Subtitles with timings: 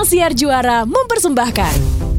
[0.00, 2.09] Ruang Siar Juara mempersembahkan.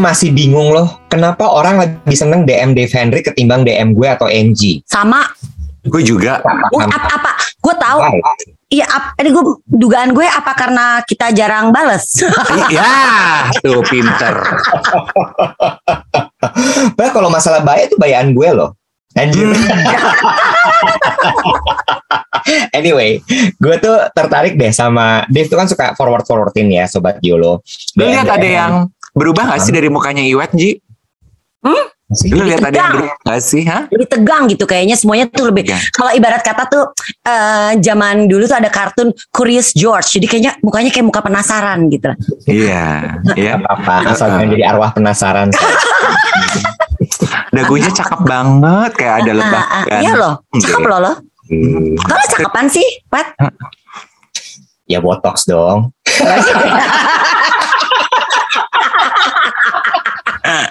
[0.00, 4.32] Gue masih bingung loh, kenapa orang lebih seneng DM Dave Henry ketimbang DM gue atau
[4.32, 4.80] NG?
[4.88, 5.28] Sama.
[5.84, 6.40] Gue juga.
[6.72, 7.36] Gue apa, apa?
[7.60, 8.00] Gue tahu.
[8.72, 8.88] Iya,
[9.20, 12.16] ini gue dugaan gue apa karena kita jarang bales.
[12.72, 14.40] ya, tuh pinter.
[16.96, 18.80] Bah kalau masalah bayar itu bayaan gue loh.
[19.20, 19.52] Anjir.
[22.78, 23.20] anyway,
[23.60, 27.60] gue tuh tertarik deh sama Dave tuh kan suka forward forwardin ya sobat Yolo.
[28.00, 30.78] Lu lihat ada yang berubah gak sih dari mukanya Iwet, Ji?
[32.26, 32.92] Lu lihat ada yang Tegang.
[32.96, 33.62] berubah gak sih?
[33.62, 33.86] Hah?
[33.86, 35.78] lebih tegang gitu kayaknya semuanya tuh lebih Tegang.
[35.92, 36.84] kalau ibarat kata tuh
[37.22, 42.10] eh, zaman dulu tuh ada kartun Curious George jadi kayaknya mukanya kayak muka penasaran gitu
[42.44, 43.54] Iya, iya.
[43.56, 45.54] apa asal jangan jadi arwah penasaran.
[47.50, 49.62] Dagunya cakep banget kayak ada lebah.
[49.62, 50.00] Ah, ah, kan.
[50.02, 51.16] iya loh cakep loh loh
[51.46, 53.34] Hmm, kalau cakepan sih Pat
[54.84, 55.90] ya botox dong.
[60.60, 60.69] that.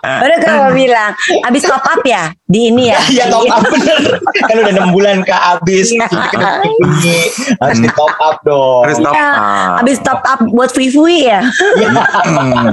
[0.00, 1.12] Baru kalau bilang
[1.46, 3.98] abis top up ya di ini ya Iya top up bener.
[4.40, 5.90] kan udah enam bulan ke habis.
[5.90, 7.22] Iya.
[7.58, 8.82] Harus di top up dong.
[8.86, 9.80] Harus top Iya, up.
[9.82, 11.40] abis top up buat Fui ya
[12.20, 12.72] Hmm.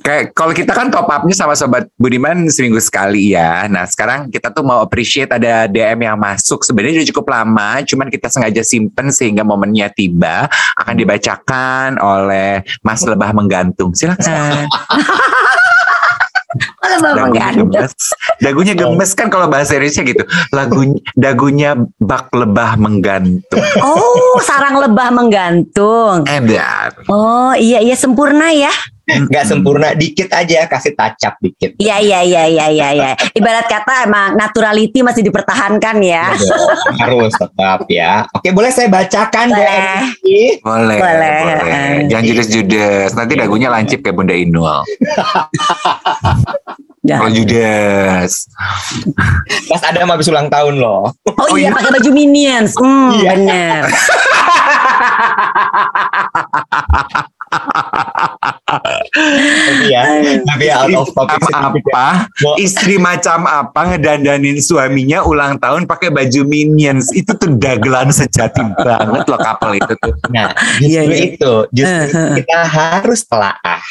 [0.00, 3.66] Kayak kalau kita kan top upnya sama sobat Budiman seminggu sekali ya.
[3.68, 6.62] Nah sekarang kita tuh mau appreciate ada DM yang masuk.
[6.62, 13.02] Sebenarnya udah cukup lama, cuman kita sengaja simpen sehingga momennya tiba akan dibacakan oleh Mas
[13.02, 13.92] Lebah Menggantung.
[13.92, 14.66] Silakan.
[16.84, 17.94] Bapak gemes.
[18.38, 20.22] Dagunya gemes kan kalau bahasa Indonesia gitu.
[20.54, 23.64] Lagunya dagunya bak lebah menggantung.
[23.82, 26.90] oh sarang lebah menggantung Edan.
[27.10, 28.70] oh iya iya sempurna ya
[29.04, 31.76] Gak sempurna dikit aja kasih tacap dikit.
[31.76, 33.10] Iya iya iya iya iya iya.
[33.30, 36.32] Ibarat kata emang naturality masih dipertahankan ya.
[36.96, 38.24] Harus tetap ya.
[38.32, 40.00] Oke boleh saya bacakan Boleh.
[40.64, 41.38] Boleh, Boleh.
[41.60, 42.08] boleh.
[42.08, 43.08] Jangan judes-judes.
[43.12, 44.80] Nanti dagunya lancip kayak Bunda Inul.
[47.04, 47.20] Ya.
[47.20, 48.48] Kalau judes.
[49.68, 51.12] Pas ada habis ulang tahun loh.
[51.28, 51.76] Oh, Oh, iya iya.
[51.76, 52.72] pakai baju minions.
[52.80, 53.28] Hmm, Iya.
[53.36, 53.82] bener.
[59.44, 60.02] Tapi ya,
[60.42, 61.70] tapi ya out of topic ya.
[61.70, 62.08] apa
[62.58, 69.24] istri macam apa ngedandanin suaminya ulang tahun pakai baju minions itu tuh dagelan sejati banget
[69.28, 70.50] loh couple itu tuh Nah,
[70.80, 71.16] justru Iya, iya.
[71.34, 72.34] itu, justru Eh, eh.
[72.42, 73.82] kita harus telaah.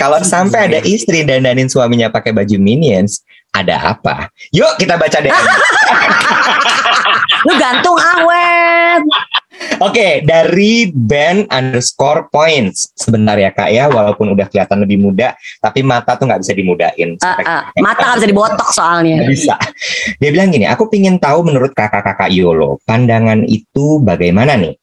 [0.00, 3.20] Kalau sampai ada istri dandanin suaminya pakai baju minions,
[3.52, 4.32] ada apa?
[4.50, 5.32] Yuk kita baca DM.
[7.46, 9.02] Lu gantung awet.
[9.82, 12.90] Oke, dari band underscore points.
[12.94, 17.18] Sebentar ya kak ya, walaupun udah kelihatan lebih muda, tapi mata tuh nggak bisa dimudahin.
[17.20, 17.62] Ah, Sampai- ah.
[17.82, 19.14] Mata gak bisa dibotok soalnya.
[19.22, 19.54] Nggak bisa.
[20.22, 24.74] Dia bilang gini, aku pingin tahu menurut kakak-kakak Yolo, pandangan itu bagaimana nih?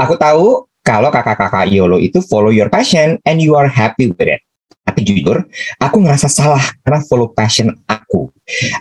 [0.00, 4.40] Aku tahu kalau kakak-kakak Yolo itu follow your passion and you are happy with it.
[4.80, 5.44] Tapi jujur,
[5.78, 8.32] aku ngerasa salah karena follow passion aku.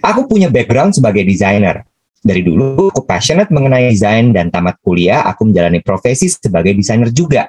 [0.02, 1.86] Aku punya background sebagai desainer.
[2.20, 7.48] Dari dulu aku passionate mengenai desain dan tamat kuliah aku menjalani profesi sebagai desainer juga.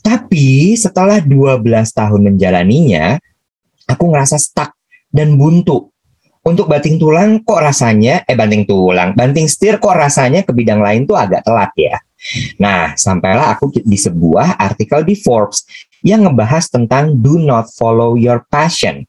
[0.00, 1.60] Tapi setelah 12
[1.92, 3.20] tahun menjalaninya,
[3.84, 4.72] aku ngerasa stuck
[5.12, 5.92] dan buntu.
[6.40, 11.04] Untuk banting tulang kok rasanya eh banting tulang banting setir kok rasanya ke bidang lain
[11.04, 12.00] tuh agak telat ya?
[12.56, 15.68] Nah sampailah aku di sebuah artikel di Forbes
[16.00, 19.04] yang ngebahas tentang do not follow your passion.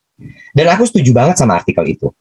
[0.51, 2.11] Dan aku setuju banget sama artikel itu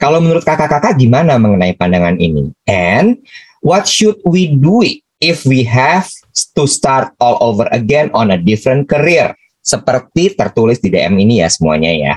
[0.00, 3.20] kalau menurut kakak-kakak gimana mengenai pandangan ini and
[3.60, 4.84] what should we do
[5.20, 6.08] if we have
[6.56, 9.32] to start all over again on a different career
[9.64, 12.14] seperti tertulis di DM ini ya semuanya ya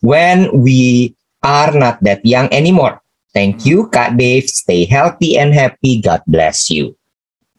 [0.00, 1.12] when we
[1.46, 2.98] are not that young anymore.
[3.30, 4.48] Thank you, Kak Dave.
[4.48, 6.00] Stay healthy and happy.
[6.00, 6.96] God bless you.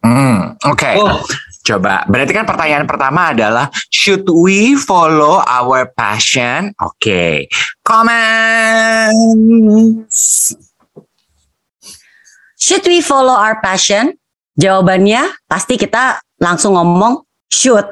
[0.02, 1.22] Hmm, oke Oh.
[1.68, 7.44] Coba berarti kan pertanyaan pertama adalah should we follow our passion oke
[8.88, 10.56] comments
[12.58, 14.18] Should we follow our passion?
[14.58, 17.86] Jawabannya pasti kita langsung ngomong should.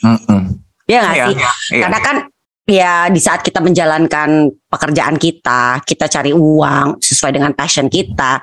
[0.00, 0.56] Mm-mm.
[0.88, 1.36] Ya nggak Iya, sih?
[1.36, 1.52] iya.
[1.84, 2.16] Karena kan
[2.64, 8.40] ya di saat kita menjalankan pekerjaan kita, kita cari uang sesuai dengan passion kita.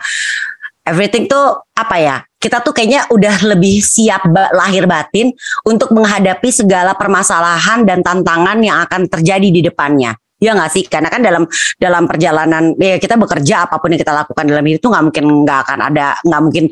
[0.88, 2.18] Everything tuh apa ya?
[2.40, 5.32] Kita tuh kayaknya udah lebih siap lahir batin
[5.64, 10.16] untuk menghadapi segala permasalahan dan tantangan yang akan terjadi di depannya.
[10.44, 10.84] Ya nggak sih?
[10.92, 11.48] Karena kan dalam
[11.80, 15.26] dalam perjalanan ya kita bekerja apa pun yang kita lakukan dalam hidup itu nggak mungkin
[15.48, 16.66] nggak akan ada nggak mungkin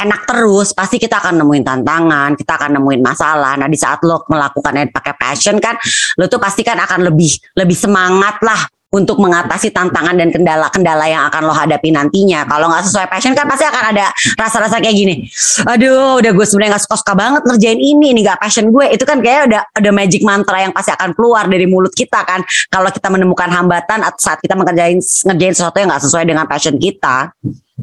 [0.00, 4.24] enak terus pasti kita akan nemuin tantangan kita akan nemuin masalah nah di saat lo
[4.32, 5.76] melakukan pakai passion kan
[6.16, 11.22] lo tuh pasti kan akan lebih lebih semangat lah untuk mengatasi tantangan dan kendala-kendala yang
[11.30, 12.42] akan lo hadapi nantinya.
[12.42, 15.14] Kalau nggak sesuai passion kan pasti akan ada rasa-rasa kayak gini.
[15.62, 18.90] Aduh, udah gue sebenarnya nggak suka-suka banget ngerjain ini, ini nggak passion gue.
[18.90, 22.42] Itu kan kayak udah ada magic mantra yang pasti akan keluar dari mulut kita kan.
[22.66, 26.74] Kalau kita menemukan hambatan atau saat kita mengerjain ngerjain sesuatu yang nggak sesuai dengan passion
[26.74, 27.30] kita.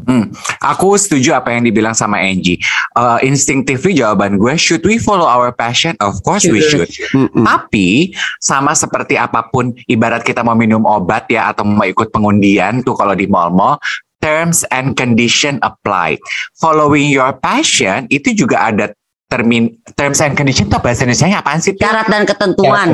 [0.06, 0.30] Hmm,
[0.62, 2.62] aku setuju apa yang dibilang sama Angie.
[2.94, 5.98] Uh, instinctively jawaban gue, should we follow our passion?
[5.98, 6.92] Of course we should.
[7.34, 12.86] Tapi sama seperti apa pun, ibarat kita mau minum obat ya atau mau ikut pengundian
[12.86, 13.82] tuh kalau di mall-mall,
[14.22, 16.20] terms and condition apply.
[16.62, 18.92] Following your passion itu juga ada
[19.28, 21.76] termin terms and condition tuh bahasa Indonesia apaan sih?
[21.76, 21.84] Til?
[21.84, 22.88] Syarat dan ketentuan.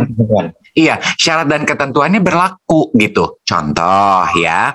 [0.74, 3.38] Iya, syarat dan ketentuannya berlaku gitu.
[3.46, 4.74] Contoh ya,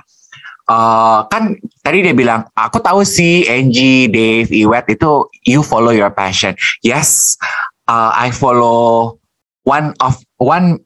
[0.69, 6.13] eh, kan tadi dia bilang, aku tahu sih Angie, Dave, Iwet itu you follow your
[6.13, 6.53] passion.
[6.85, 7.41] Yes,
[7.89, 9.17] uh, I follow
[9.65, 10.81] one of one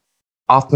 [0.47, 0.67] of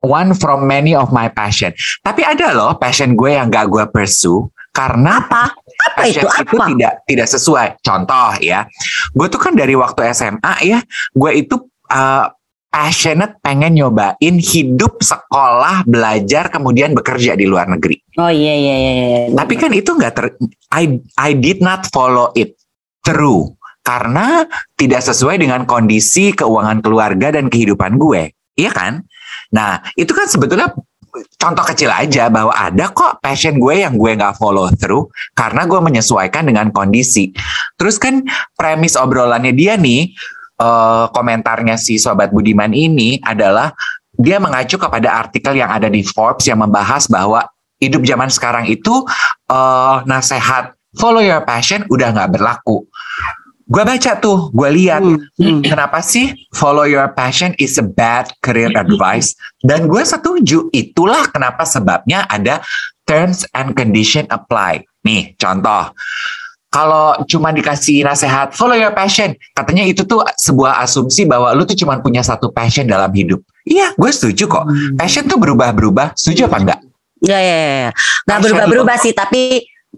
[0.00, 1.76] one from many of my passion.
[2.00, 5.56] Tapi ada loh passion gue yang gak gue pursue karena Apa?
[5.56, 6.28] Apa passion itu?
[6.44, 6.66] itu Apa?
[6.72, 7.68] tidak tidak sesuai.
[7.80, 8.68] Contoh ya,
[9.16, 10.78] gue tuh kan dari waktu SMA ya,
[11.16, 11.56] gue itu
[11.88, 12.28] uh,
[12.76, 17.96] passionate pengen nyobain hidup sekolah, belajar, kemudian bekerja di luar negeri.
[18.20, 18.92] Oh iya iya iya.
[18.92, 19.20] iya.
[19.32, 20.36] Tapi kan itu nggak ter,
[20.76, 22.60] I I did not follow it
[23.00, 24.44] through karena
[24.76, 29.00] tidak sesuai dengan kondisi keuangan keluarga dan kehidupan gue, iya kan?
[29.56, 30.76] Nah itu kan sebetulnya
[31.40, 35.80] contoh kecil aja bahwa ada kok passion gue yang gue nggak follow through karena gue
[35.80, 37.32] menyesuaikan dengan kondisi.
[37.80, 38.20] Terus kan
[38.52, 40.12] premis obrolannya dia nih
[40.56, 43.72] eh, komentarnya si sobat Budiman ini adalah
[44.16, 47.44] dia mengacu kepada artikel yang ada di Forbes yang membahas bahwa
[47.76, 49.04] hidup zaman sekarang itu
[49.52, 52.88] eh, nasehat follow your passion udah nggak berlaku.
[53.66, 55.60] Gue baca tuh, gue lihat Hmm, hmm.
[55.66, 59.34] kenapa sih follow your passion is a bad career advice
[59.66, 62.62] dan gue setuju itulah kenapa sebabnya ada
[63.04, 65.90] terms and condition apply nih contoh
[66.70, 71.78] kalau cuma dikasih nasihat follow your passion katanya itu tuh sebuah asumsi bahwa lu tuh
[71.78, 74.64] cuma punya satu passion dalam hidup iya gue setuju kok
[74.98, 76.80] passion tuh berubah-berubah setuju apa enggak
[77.24, 77.68] Ya ya ya.
[77.88, 77.90] ya.
[78.28, 79.42] Nggak Passion berubah-berubah sih, tapi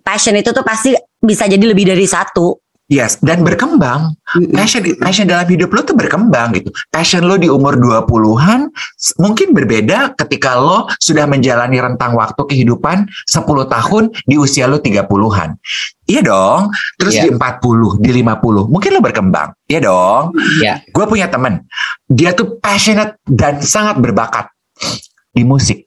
[0.06, 2.54] passion itu tuh pasti bisa jadi lebih dari satu.
[2.88, 4.16] Yes, dan berkembang.
[4.48, 6.72] Passion passion dalam hidup lo tuh berkembang gitu.
[6.88, 13.04] Passion lo di umur 20-an s- mungkin berbeda ketika lo sudah menjalani rentang waktu kehidupan
[13.28, 15.60] 10 tahun di usia lo 30-an.
[16.08, 16.72] Iya dong.
[16.96, 17.22] Terus Iya.
[17.22, 19.52] di 40, di 50, mungkin lo berkembang.
[19.68, 20.32] Iya dong.
[20.56, 20.80] Iya.
[20.88, 21.68] Gue punya temen,
[22.08, 24.48] dia tuh passionate dan sangat berbakat
[25.28, 25.84] di musik.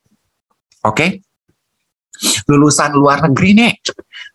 [0.85, 1.25] Oke?
[2.45, 3.73] Lulusan luar negeri nih,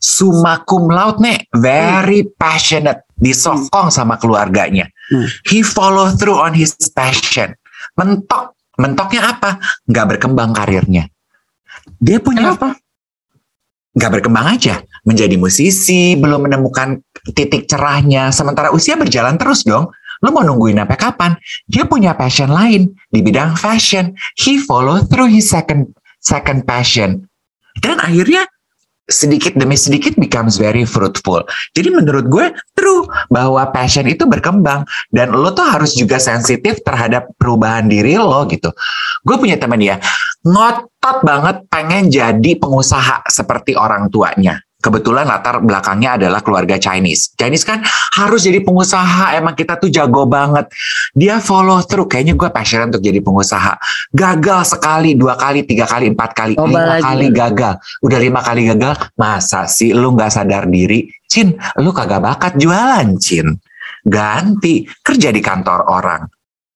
[0.01, 4.89] summa cum laude nih, very passionate, disokong sama keluarganya.
[5.11, 5.27] Hmm.
[5.49, 7.57] He follow through on his passion.
[7.97, 9.59] Mentok, mentoknya apa?
[9.89, 11.09] Nggak berkembang karirnya.
[11.97, 12.77] Dia punya apa?
[13.97, 14.85] Nggak berkembang aja.
[15.09, 17.01] Menjadi musisi, belum menemukan
[17.33, 18.29] titik cerahnya.
[18.35, 19.89] Sementara usia berjalan terus dong.
[20.25, 21.33] Lo mau nungguin sampai kapan?
[21.69, 24.17] Dia punya passion lain di bidang fashion.
[24.37, 27.29] He follow through his second second passion.
[27.77, 28.49] Dan akhirnya
[29.07, 31.47] sedikit demi sedikit becomes very fruitful.
[31.73, 34.83] Jadi menurut gue true bahwa passion itu berkembang
[35.15, 38.75] dan lo tuh harus juga sensitif terhadap perubahan diri lo gitu.
[39.23, 40.03] Gue punya teman ya,
[40.43, 44.66] ngotot banget pengen jadi pengusaha seperti orang tuanya.
[44.87, 47.35] Kebetulan latar belakangnya adalah keluarga Chinese.
[47.35, 47.83] Chinese kan
[48.15, 50.71] harus jadi pengusaha, emang kita tuh jago banget.
[51.11, 53.75] Dia follow through, kayaknya gue passionate untuk jadi pengusaha.
[54.15, 57.03] Gagal sekali, dua kali, tiga kali, empat kali, Coba lima lagi.
[57.03, 57.75] kali gagal.
[57.99, 61.11] Udah lima kali gagal, masa sih lu nggak sadar diri?
[61.27, 63.59] Cin, lu kagak bakat jualan, Cin.
[64.07, 66.23] Ganti, kerja di kantor orang.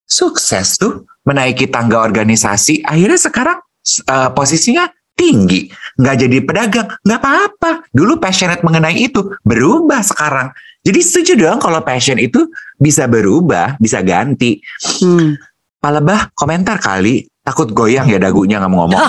[0.02, 2.82] Sukses tuh, menaiki tangga organisasi.
[2.82, 3.58] Akhirnya sekarang
[4.02, 4.90] eh, posisinya
[5.20, 5.68] tinggi.
[6.00, 7.84] Nggak jadi pedagang, nggak apa-apa.
[7.92, 10.48] Dulu passionate mengenai itu, berubah sekarang.
[10.80, 12.48] Jadi setuju dong kalau passion itu
[12.80, 14.64] bisa berubah, bisa ganti.
[15.04, 15.36] Hmm.
[15.76, 19.00] Palebah komentar kali, takut goyang ya dagunya nggak mau ngomong.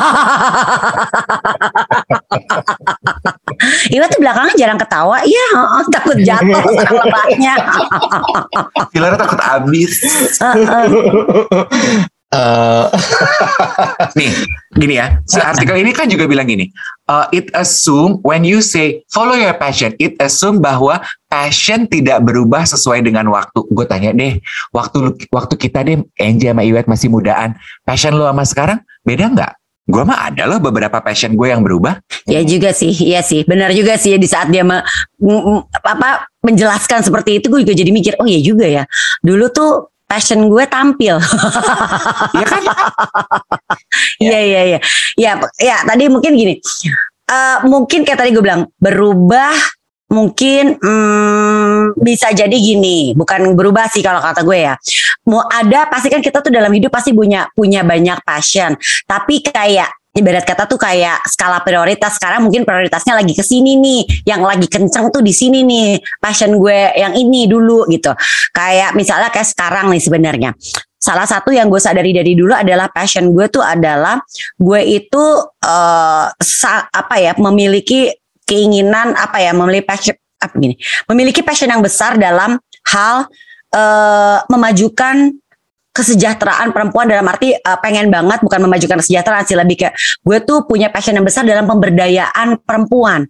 [3.96, 5.24] Iwa tuh belakangnya jarang ketawa.
[5.24, 5.48] Iya,
[5.91, 7.56] takut jatuh sama lebahnya.
[8.91, 9.91] Pilar takut habis.
[12.32, 12.86] Eh,
[14.18, 14.32] Nih,
[14.72, 15.20] gini ya.
[15.28, 16.72] Si artikel ini kan juga bilang gini.
[17.12, 22.64] uh, it assume when you say follow your passion, it assume bahwa passion tidak berubah
[22.64, 23.68] sesuai dengan waktu.
[23.68, 24.40] Gue tanya deh,
[24.72, 29.54] waktu waktu kita deh, Angie sama Iwet masih mudaan, passion lu sama sekarang beda nggak?
[29.92, 32.00] Gue mah ada loh beberapa passion gue yang berubah.
[32.24, 34.86] Ya juga sih, iya sih, benar juga sih di saat dia me-
[35.20, 38.84] m- m- apa menjelaskan seperti itu, gue juga jadi mikir, oh iya juga ya.
[39.20, 41.15] Dulu tuh passion gue tampil.
[42.36, 42.63] Iya kan?
[44.24, 44.80] Iya iya iya.
[45.15, 46.60] Ya ya tadi mungkin gini.
[47.32, 49.56] Eh mungkin kayak tadi gue bilang berubah
[50.12, 54.75] mungkin hmm, bisa jadi gini, bukan berubah sih kalau kata gue ya.
[55.32, 58.75] Mau ada pasti kan kita tuh dalam hidup pasti punya punya banyak passion,
[59.08, 62.20] tapi kayak ibarat kata tuh kayak skala prioritas.
[62.20, 66.56] Sekarang mungkin prioritasnya lagi ke sini nih, yang lagi kenceng tuh di sini nih, passion
[66.60, 68.12] gue yang ini dulu gitu.
[68.51, 70.51] Kayak misalnya kayak sekarang nih sebenarnya.
[71.01, 74.22] Salah satu yang gue sadari dari dulu adalah passion gue tuh adalah
[74.62, 75.24] gue itu
[76.38, 78.13] sa- apa ya memiliki
[78.46, 80.75] keinginan apa ya memiliki passion apa gini
[81.10, 82.58] memiliki passion yang besar dalam
[82.89, 83.30] hal
[83.72, 85.32] eh memajukan
[85.92, 89.94] kesejahteraan perempuan dalam arti eh, pengen banget bukan memajukan kesejahteraan sih lebih kayak
[90.24, 93.28] gue tuh punya passion yang besar dalam pemberdayaan perempuan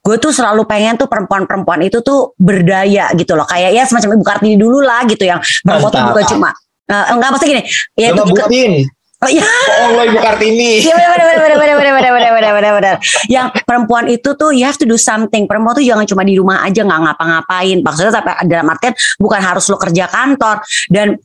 [0.00, 4.24] gue tuh selalu pengen tuh perempuan-perempuan itu tuh berdaya gitu loh kayak ya semacam ibu
[4.24, 6.48] kartini dulu lah gitu yang perempuan tuh bukan cuma
[6.86, 7.62] eh, enggak maksudnya gini
[7.98, 8.72] ya itu juga ngebutin.
[9.24, 10.84] oh, ya Bohong lo Ibu Kartini.
[10.84, 12.94] Iya benar benar benar benar benar benar benar benar benar benar.
[13.24, 15.48] Yang perempuan itu tuh you have to do something.
[15.48, 17.78] Perempuan tuh jangan cuma di rumah aja nggak ngapa-ngapain.
[17.80, 20.60] Maksudnya tapi dalam artian bukan harus lo kerja kantor
[20.92, 21.16] dan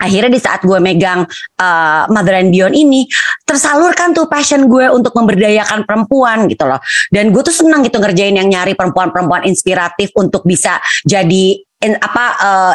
[0.00, 1.24] akhirnya di saat gue megang
[1.60, 3.06] uh, Mother and Beyond ini
[3.46, 6.80] tersalurkan tuh passion gue untuk memberdayakan perempuan gitu loh.
[7.08, 12.24] Dan gue tuh senang gitu ngerjain yang nyari perempuan-perempuan inspiratif untuk bisa jadi in- apa
[12.40, 12.74] uh,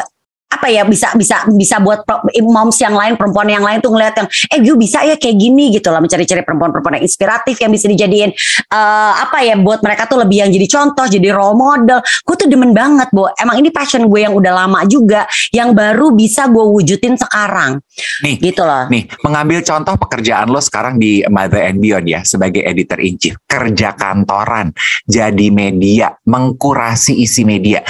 [0.50, 2.02] apa ya bisa bisa bisa buat
[2.42, 5.70] moms yang lain perempuan yang lain tuh ngeliat yang eh you bisa ya kayak gini
[5.70, 8.34] gitu loh mencari-cari perempuan-perempuan yang inspiratif yang bisa dijadiin
[8.70, 11.98] eh apa ya buat mereka tuh lebih yang jadi contoh jadi role model.
[12.26, 16.10] Gue tuh demen banget bu emang ini passion gue yang udah lama juga yang baru
[16.14, 17.78] bisa gue wujudin sekarang.
[18.24, 18.88] Nih, gitu loh.
[18.88, 23.36] Nih, mengambil contoh pekerjaan lo sekarang di Mother and Beyond ya sebagai editor in chief,
[23.44, 24.72] kerja kantoran,
[25.06, 27.84] jadi media, mengkurasi isi media.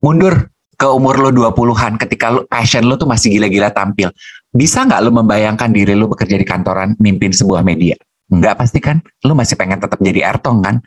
[0.00, 0.48] Mundur
[0.80, 4.08] ke umur lo 20-an ketika lo, passion lo tuh masih gila-gila tampil.
[4.48, 8.00] Bisa nggak lo membayangkan diri lo bekerja di kantoran mimpin sebuah media?
[8.30, 9.02] Enggak pasti kan?
[9.22, 10.78] Lo masih pengen tetap jadi Ertong kan?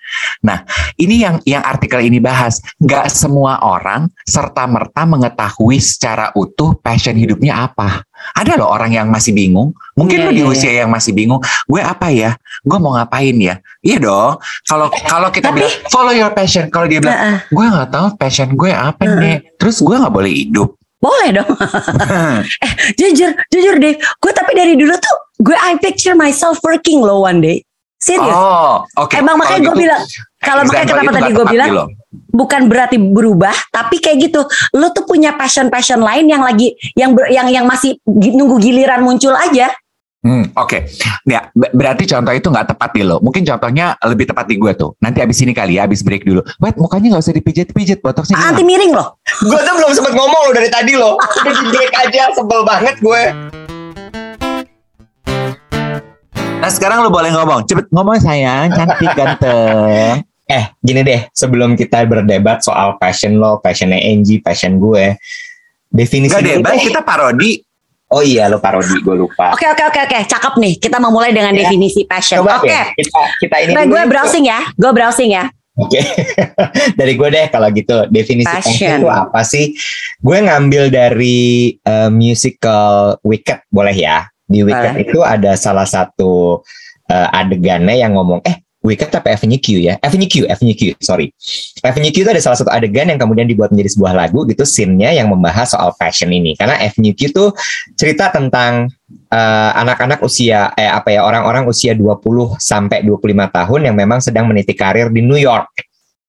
[0.42, 0.64] Nah,
[0.96, 2.64] ini yang yang artikel ini bahas.
[2.80, 8.08] Nggak semua orang serta merta mengetahui secara utuh passion hidupnya apa.
[8.34, 9.76] Ada loh orang yang masih bingung.
[9.94, 11.44] Mungkin Iya, lo di iya, usia yang masih bingung.
[11.68, 12.40] Gue apa ya?
[12.64, 13.60] Gue mau ngapain ya?
[13.84, 14.40] Iya dong.
[14.64, 16.72] Kalau kalau kita Tapi- bilang follow your passion.
[16.72, 17.38] Kalau dia bilang Heeh.
[17.52, 19.60] gue nggak tahu passion gue apa nih.
[19.60, 20.72] Terus gue nggak boleh hidup.
[21.04, 21.52] boleh dong
[23.00, 27.44] jujur jujur deh gue tapi dari dulu tuh gue I picture myself working loh one
[27.44, 27.60] day
[28.04, 29.16] serius oh, oke.
[29.16, 30.02] Emang makanya gue gitu, bilang,
[30.44, 31.86] kalau makanya kenapa tadi gue bilang, di lo.
[32.36, 34.44] bukan berarti berubah, tapi kayak gitu.
[34.76, 39.32] Lo tuh punya passion-passion lain yang lagi yang ber- yang yang masih nunggu giliran muncul
[39.32, 39.72] aja.
[40.24, 40.88] Hmm, Oke,
[41.28, 43.24] ya ber- berarti contoh itu nggak tepat di lo.
[43.24, 44.96] Mungkin contohnya lebih tepat di gue tuh.
[45.00, 46.44] Nanti abis ini kali ya, abis break dulu.
[46.60, 48.56] Wait, mukanya nggak usah dipijit-pijit, botoxnya hilang.
[48.56, 49.20] Anti miring loh.
[49.44, 51.16] Gue tuh belum sempat ngomong lo dari tadi lo.
[51.16, 53.24] Udah di break aja, sebel banget gue.
[56.64, 60.24] Nah sekarang lo boleh ngomong, cepet ngomong sayang, cantik ganteng.
[60.46, 65.20] Eh, gini deh, sebelum kita berdebat soal passion lo, passionnya Angie, passion gue.
[65.86, 67.60] Definisi Gak debat, kita parodi.
[68.08, 69.52] Oh iya, lo parodi, gue lupa.
[69.52, 70.74] Oke oke oke oke, cakep nih.
[70.78, 71.66] Kita memulai dengan Ya.
[71.66, 72.40] definisi passion.
[72.42, 72.64] Oke.
[72.66, 74.08] deh, kita kita ini Nah, gue yuk.
[74.08, 74.60] browsing ya.
[74.74, 75.52] Gue browsing ya.
[75.74, 75.98] Oke,
[77.00, 78.98] dari gue deh kalau gitu definisi passion, Passion.
[79.02, 79.74] itu apa sih?
[80.18, 81.42] Gue ngambil dari
[81.76, 84.30] eh, musical Wicked, boleh ya?
[84.44, 85.04] Di Wicked Boleh.
[85.08, 86.62] itu ada salah satu
[87.08, 89.96] eh, adegannya yang ngomong, eh Wicked apa Avenue Q ya?
[90.04, 91.32] Avenue Q, Avenue Q, sorry.
[91.80, 95.16] Avenue Q itu ada salah satu adegan yang kemudian dibuat menjadi sebuah lagu gitu, scene-nya
[95.16, 96.52] yang membahas soal passion ini.
[96.60, 97.46] Karena Avenue Q itu
[97.96, 98.92] cerita tentang
[99.32, 104.52] eh, anak-anak usia eh apa ya orang-orang usia 20 sampai 25 tahun yang memang sedang
[104.52, 105.72] meniti karir di New York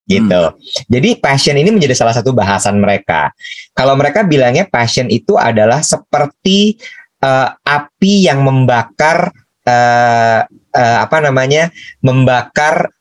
[0.07, 0.41] gitu.
[0.85, 3.33] Jadi passion ini menjadi salah satu bahasan mereka.
[3.73, 6.77] Kalau mereka bilangnya passion itu adalah seperti
[7.25, 9.33] eh, api yang membakar
[9.65, 10.45] eh,
[10.77, 11.73] eh, apa namanya?
[12.05, 12.93] membakar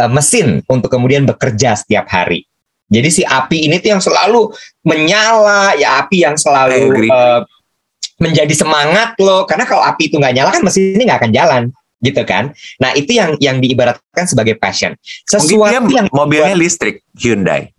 [0.00, 2.48] eh, mesin untuk kemudian bekerja setiap hari.
[2.86, 4.54] Jadi si api ini tuh yang selalu
[4.86, 7.40] menyala, ya api yang selalu eh,
[8.16, 9.44] menjadi semangat loh.
[9.44, 11.62] Karena kalau api itu nggak nyala kan mesin ini nggak akan jalan,
[12.00, 12.54] gitu kan?
[12.78, 14.94] Nah itu yang yang diibaratkan sebagai passion.
[15.26, 17.75] Sesuatu yang mobilnya listrik, Hyundai.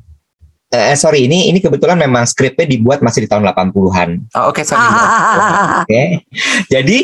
[0.72, 4.10] Eh, sorry ini ini kebetulan memang skripnya dibuat masih di tahun 80-an.
[4.36, 4.84] Oh, Oke, sorry.
[5.84, 6.04] Oke.
[6.68, 6.98] Jadi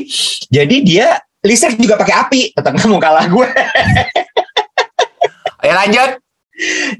[0.52, 1.08] jadi dia
[1.44, 3.48] listrik juga pakai api, tetap nggak mau kalah gue.
[5.64, 6.20] Ya lanjut.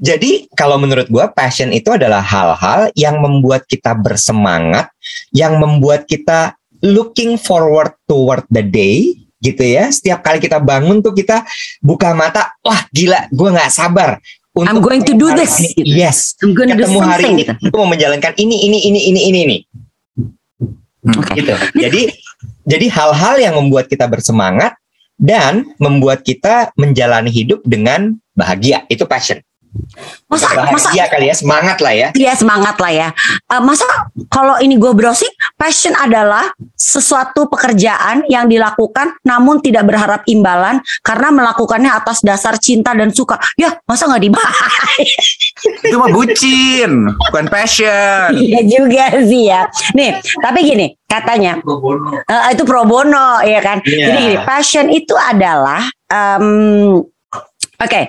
[0.00, 4.88] Jadi kalau menurut gue passion itu adalah hal-hal yang membuat kita bersemangat,
[5.36, 9.92] yang membuat kita looking forward toward the day gitu ya.
[9.92, 11.44] Setiap kali kita bangun tuh kita
[11.84, 14.16] buka mata, wah gila, gue nggak sabar.
[14.62, 15.82] I'm going to do this, ini.
[15.82, 15.98] gitu.
[15.98, 16.38] Yes.
[16.38, 17.52] I'm gonna do Ketemu hari something ini, gitu.
[17.74, 19.58] aku mau menjalankan ini, ini, ini, ini, ini, ini.
[21.10, 21.32] Oke.
[21.42, 21.54] Gitu.
[21.74, 22.02] Jadi,
[22.62, 24.78] jadi hal-hal yang membuat kita bersemangat
[25.18, 29.42] dan membuat kita menjalani hidup dengan bahagia itu passion.
[30.30, 32.08] Masa masa bahagia kali ya, semangat lah ya.
[32.16, 33.08] ya semangat lah ya.
[33.52, 33.86] Eh, masa
[34.32, 41.28] kalau ini gue browsing, passion adalah sesuatu pekerjaan yang dilakukan namun tidak berharap imbalan karena
[41.30, 43.38] melakukannya atas dasar cinta dan suka.
[43.54, 44.70] Ya masa nggak dibayar?
[45.86, 46.92] Itu mah bucin,
[47.30, 48.30] bukan passion.
[48.44, 49.66] Iya juga sih ya.
[49.96, 51.62] Nih, tapi gini katanya
[52.26, 53.78] eh, itu pro bono ya kan.
[53.86, 54.06] Iya.
[54.10, 57.00] Jadi gini, passion itu adalah em,
[57.78, 58.02] oke.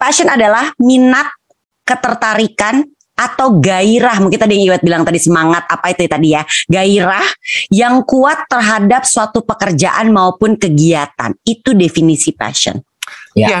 [0.00, 1.28] Passion adalah minat,
[1.84, 2.86] ketertarikan
[3.20, 4.16] atau gairah.
[4.24, 5.68] Mungkin tadi yang Iwet bilang tadi semangat.
[5.68, 6.42] Apa itu tadi ya?
[6.66, 7.26] Gairah
[7.68, 11.36] yang kuat terhadap suatu pekerjaan maupun kegiatan.
[11.44, 12.80] Itu definisi passion.
[13.36, 13.48] Ya.
[13.48, 13.60] Iya.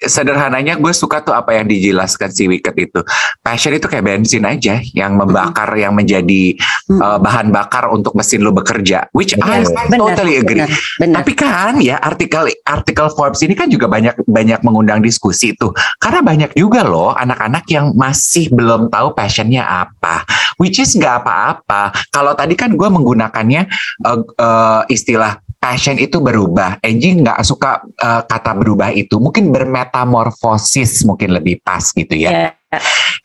[0.00, 3.00] Sederhananya gue suka tuh apa yang dijelaskan si Wicked itu.
[3.44, 6.56] Passion itu kayak bensin aja yang membakar, yang menjadi
[6.90, 6.98] Hmm.
[6.98, 9.06] uh, bahan bakar untuk mesin lu bekerja.
[9.14, 9.94] Which I Benar.
[9.94, 10.58] totally agree.
[10.58, 11.16] benar, benar.
[11.22, 15.70] Tapi kan ya artikel artikel Forbes ini kan juga banyak banyak mengundang diskusi tuh.
[16.02, 20.26] Karena banyak juga loh anak-anak yang masih belum tahu passionnya apa.
[20.58, 21.94] Which is nggak apa-apa.
[22.10, 23.62] Kalau tadi kan gue menggunakannya
[24.02, 26.80] eh, eh, istilah passion itu berubah.
[26.80, 29.20] Angie nggak suka eh, kata berubah itu.
[29.20, 32.32] Mungkin bermetamorfosis mungkin lebih pas gitu ya.
[32.32, 32.50] Ya.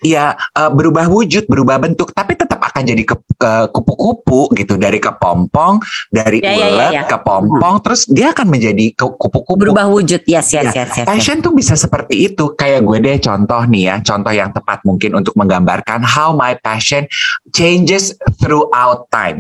[0.04, 5.00] Iya eh, berubah wujud, berubah bentuk, tapi tetap akan jadi ke, ke kupu-kupu gitu dari
[5.00, 5.80] kepompong,
[6.12, 7.04] dari Ya, ya, ya, ulet ya.
[7.08, 9.56] ke pompong, terus dia akan menjadi kupu-kupu.
[9.56, 11.08] berubah wujud yes yes Ya, yes, yes, yes.
[11.08, 12.51] Passion tuh bisa seperti itu.
[12.60, 17.08] Kayak gue deh contoh nih ya, contoh yang tepat mungkin untuk menggambarkan how my passion
[17.56, 18.12] changes
[18.42, 19.39] throughout time.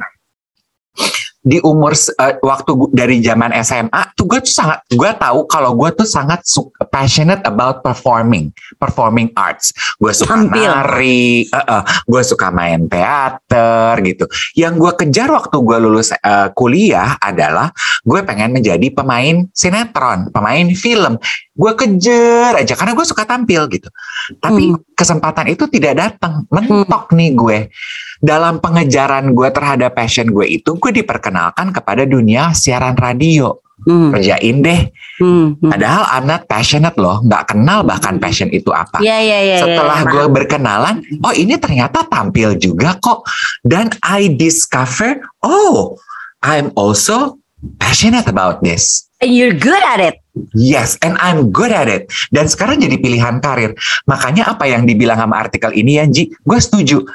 [1.45, 5.93] Di umur eh, waktu dari zaman SMA tuh gue tuh sangat gue tahu kalau gue
[5.93, 8.49] tuh sangat su- passionate about performing,
[8.81, 9.69] performing arts.
[10.01, 10.65] Gue suka Tampil.
[10.65, 14.25] nari, eh, eh, gue suka main teater gitu.
[14.57, 17.69] Yang gue kejar waktu gue lulus eh, kuliah adalah
[18.01, 21.21] gue pengen menjadi pemain sinetron, pemain film.
[21.55, 23.87] Gue kejar aja karena gue suka tampil gitu.
[24.37, 24.79] Tapi Hmm.
[24.91, 27.59] kesempatan itu tidak datang, mentok nih gue.
[28.19, 33.55] Dalam pengejaran gue terhadap passion gue itu, gue diperkenalkan kepada dunia siaran radio.
[33.75, 34.87] Hmm, Kerjain deh.
[35.19, 35.67] hmm, hmm.
[35.67, 39.03] Padahal not passionate loh, nggak kenal bahkan passion itu apa.
[39.03, 39.57] Iya iya iya.
[39.59, 40.35] Setelah iya, gue paham.
[40.35, 43.27] berkenalan, oh ini ternyata tampil juga kok.
[43.67, 45.99] Dan I discover, oh
[46.39, 47.35] I'm also
[47.81, 49.07] passionate about this.
[49.23, 50.19] And you're good at it.
[50.51, 52.11] Yes, and I'm good at it.
[52.27, 53.71] Dan sekarang jadi pilihan karir.
[54.03, 57.07] Makanya apa yang dibilang sama artikel ini ya, Ji, gue setuju.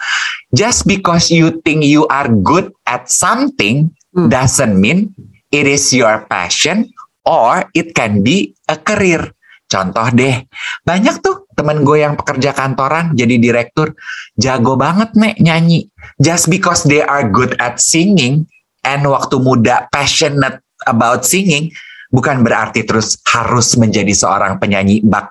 [0.57, 4.27] Just because you think you are good at something Hmm.
[4.27, 5.15] doesn't mean
[5.55, 6.91] it is your passion
[7.23, 9.31] or it can be a career.
[9.71, 10.51] Contoh deh,
[10.83, 13.95] banyak tuh temen gue yang pekerja kantoran jadi direktur,
[14.35, 15.87] jago banget nek nyanyi.
[16.19, 18.51] Just because they are good at singing
[18.85, 21.73] and waktu muda passionate about singing,
[22.11, 25.31] bukan berarti terus harus menjadi seorang penyanyi bak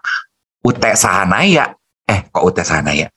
[0.63, 1.73] Ute Sahanaya.
[2.05, 3.07] Eh, kok Ute Sahanaya?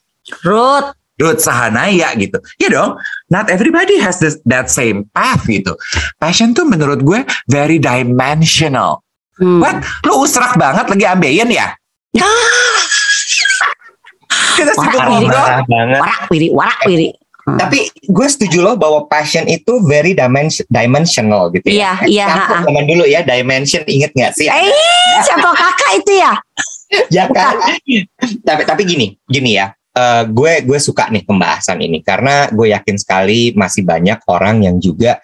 [0.46, 0.94] Ruth.
[1.20, 2.40] Ruth Sahanaya gitu.
[2.58, 2.98] Ya dong,
[3.30, 5.76] not everybody has this, that same path gitu.
[6.18, 9.04] Passion tuh menurut gue very dimensional.
[9.38, 9.62] Hmm.
[9.62, 9.84] What?
[10.08, 11.76] Lu usrak banget lagi ambeien ya?
[14.52, 16.00] Kita sibuk Wah, banget.
[16.00, 17.08] Warak wiri, warak wiri.
[17.42, 17.59] Hmm.
[17.59, 21.74] Tapi gue setuju loh bahwa passion itu very dimens- dimensional gitu ya.
[21.74, 24.46] Iya, iya, Campur zaman dulu ya, dimension inget gak sih?
[24.46, 24.70] Eh,
[25.26, 26.33] siapa kakak itu ya?
[27.18, 27.59] ya kan?
[28.46, 29.74] tapi tapi gini, gini ya.
[29.92, 34.76] eh, gue gue suka nih pembahasan ini karena gue yakin sekali masih banyak orang yang
[34.78, 35.18] juga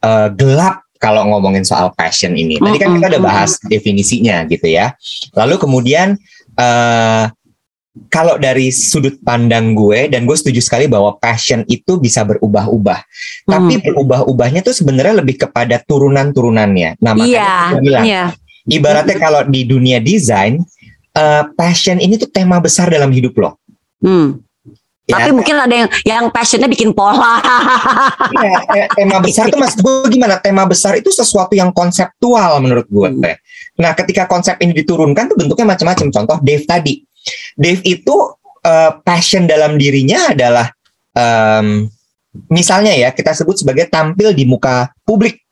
[0.00, 2.58] eh, gelap kalau ngomongin soal passion ini.
[2.58, 4.96] Tadi kan kita udah bahas definisinya gitu ya.
[5.36, 6.18] Lalu kemudian
[6.58, 7.24] eh
[8.06, 13.00] kalau dari sudut pandang gue dan gue setuju sekali bahwa passion itu bisa berubah-ubah.
[13.44, 13.84] Tapi Hmm.
[13.90, 17.02] berubah-ubahnya tuh sebenarnya lebih kepada turunan-turunannya.
[17.02, 18.24] Nah, makanya Iya, gue bilang iya.
[18.70, 20.62] ibaratnya kalau di dunia desain
[21.18, 23.50] eh, passion ini tuh tema besar dalam hidup lo.
[23.98, 24.38] Hmm.
[25.08, 27.40] Ya, Tapi mungkin ada yang yang passionnya bikin pola.
[28.68, 30.36] Te- tema besar tuh maksud gue gimana?
[30.36, 33.08] Tema besar itu sesuatu yang konseptual menurut gue.
[33.80, 36.12] Nah, ketika konsep ini diturunkan tuh bentuknya macam-macam.
[36.12, 37.07] Contoh Dave tadi.
[37.58, 38.16] Dave itu
[38.64, 40.66] eh, passion dalam dirinya adalah
[41.14, 41.88] em,
[42.52, 45.42] misalnya ya kita sebut sebagai tampil di muka publik.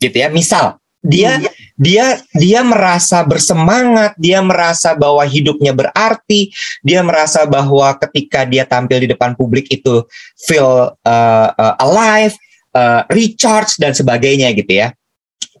[0.00, 1.36] Gitu ya misal dia
[1.76, 6.48] dia dia merasa bersemangat dia merasa bahwa hidupnya berarti
[6.80, 10.08] dia merasa bahwa ketika dia tampil di depan publik itu
[10.40, 12.32] feel uh, uh, alive
[12.72, 14.96] uh, recharge dan sebagainya gitu ya.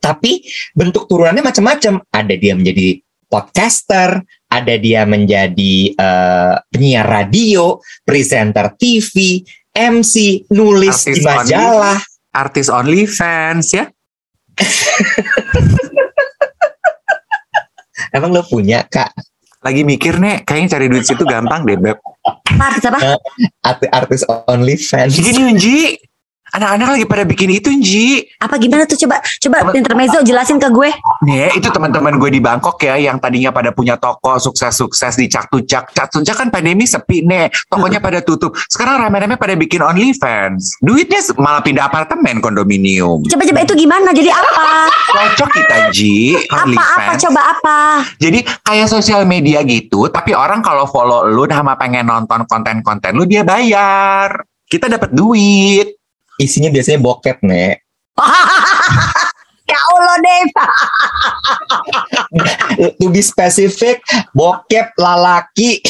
[0.00, 2.00] Tapi bentuk turunannya macam-macam.
[2.08, 4.24] Ada dia menjadi podcaster
[4.60, 9.42] ada dia menjadi uh, penyiar radio presenter TV
[9.74, 11.98] MC nulis Artis di majalah
[12.34, 13.84] Artis OnlyFans ya.
[18.14, 19.10] emang lo punya kak
[19.64, 21.96] Lagi mikir nih, kayaknya cari duit situ gampang deh, Beb.
[22.52, 23.16] Artis apa?
[23.64, 25.96] artis artis OnlyFans Gini Unji,
[26.54, 28.30] anak-anak lagi pada bikin itu Unji.
[28.38, 30.90] Apa gimana tuh coba coba intermezzo jelasin ke gue.
[31.26, 35.90] Nih, itu teman-teman gue di Bangkok ya, yang tadinya pada punya toko sukses-sukses di Cak-Tucak.
[35.90, 38.54] Cak-Tucak kan pandemi sepi nih, tokonya pada tutup.
[38.70, 40.78] Sekarang rame-rame pada bikin OnlyFans.
[40.78, 43.26] Duitnya malah pindah apartemen kondominium.
[43.26, 44.08] Coba coba itu gimana?
[44.14, 44.86] Jadi apa?
[45.10, 47.78] Cocok kita Ji, Apa apa coba apa?
[48.22, 53.26] Jadi kayak sosial media gitu, tapi orang kalau follow lu sama pengen nonton konten-konten lu
[53.26, 54.42] dia bayar.
[54.64, 56.03] Kita dapat duit.
[56.40, 57.80] Isinya biasanya bokep nek
[59.64, 60.52] ya Allah Dave.
[63.00, 64.04] to be specific
[64.36, 65.80] bokep lalaki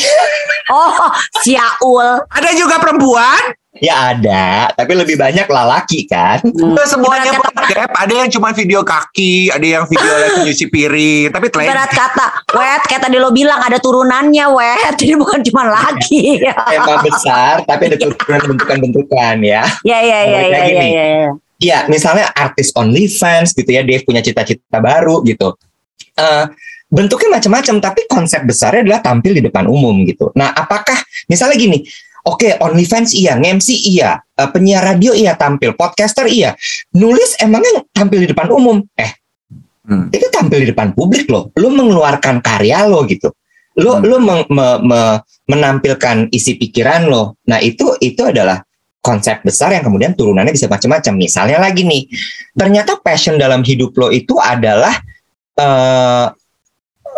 [0.72, 1.12] Oh,
[1.44, 2.24] siaul.
[2.32, 3.52] Ada juga perempuan.
[3.74, 7.90] Ya ada tapi lebih banyak lalaki kan Nggak semuanya Ibarat kata- bokep.
[7.94, 11.26] Ada yang cuma video kaki, ada yang video lagi nyuci piring.
[11.30, 14.94] Tapi telan Ibarat kata, wet kayak tadi lo bilang ada turunannya, wet.
[15.00, 16.44] Jadi bukan cuma laki.
[16.44, 20.90] emang besar tapi ada turunan bentukan-bentukan ya Ya ya ya Balik ya ya nih.
[20.90, 21.04] ya.
[21.18, 21.30] ya.
[21.54, 25.54] Iya, misalnya artis OnlyFans gitu ya, Dave punya cita-cita baru gitu.
[26.12, 26.44] Eh,
[26.86, 30.28] bentuknya macam-macam, tapi konsep besarnya adalah tampil di depan umum gitu.
[30.34, 31.80] Nah, apakah misalnya gini,
[32.24, 36.56] oke OnlyFans iya, MC iya, eh, penyiar radio iya tampil, podcaster iya,
[36.96, 38.80] nulis emangnya tampil di depan umum?
[38.96, 39.12] Eh,
[39.84, 40.08] Hmm.
[40.08, 41.52] itu tampil di depan publik loh.
[41.60, 43.28] Lu mengeluarkan karya lo gitu.
[43.76, 44.02] Lu Hmm.
[44.02, 47.36] lu meng- me- me- menampilkan isi pikiran lo.
[47.44, 48.64] Nah, itu itu adalah
[49.04, 51.12] konsep besar yang kemudian turunannya bisa macam-macam.
[51.20, 52.08] Misalnya lagi nih,
[52.56, 54.96] ternyata passion dalam hidup lo itu adalah
[55.54, 56.26] eh